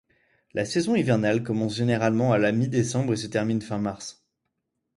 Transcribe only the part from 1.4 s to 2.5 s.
commence généralement à